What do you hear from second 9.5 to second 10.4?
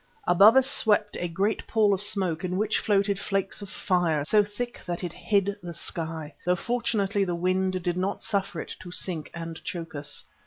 choke us.